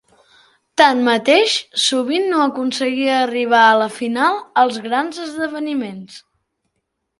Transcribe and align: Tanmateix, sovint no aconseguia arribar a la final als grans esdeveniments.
Tanmateix, 0.81 1.57
sovint 1.81 2.25
no 2.31 2.39
aconseguia 2.45 3.19
arribar 3.27 3.61
a 3.67 3.77
la 3.83 3.91
final 3.99 4.41
als 4.65 4.83
grans 4.89 5.23
esdeveniments. 5.29 6.21